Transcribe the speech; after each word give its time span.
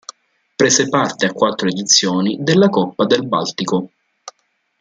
Prese 0.57 0.89
parte 0.89 1.27
a 1.27 1.31
quattro 1.31 1.67
edizioni 1.67 2.35
della 2.41 2.69
Coppa 2.69 3.05
del 3.05 3.27
Baltico. 3.27 3.91